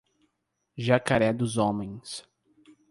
Jacaré 0.77 1.31
dos 1.31 1.57
Homens 1.59 2.27